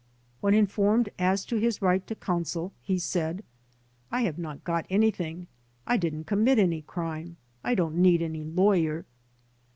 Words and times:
When 0.39 0.55
informed 0.55 1.09
as 1.19 1.45
to 1.45 1.57
his 1.57 1.79
right 1.79 2.07
to 2.07 2.15
counsel 2.15 2.73
he 2.81 2.97
said: 2.97 3.43
''I 4.11 4.23
have 4.23 4.39
not 4.39 4.63
got 4.63 4.89
ansrthing. 4.89 5.45
I 5.85 5.97
didn't 5.97 6.23
commit 6.25 6.57
any 6.57 6.81
crime. 6.81 7.37
I 7.63 7.75
don't 7.75 7.97
need 7.97 8.23
any 8.23 8.43
lawyer." 8.43 9.05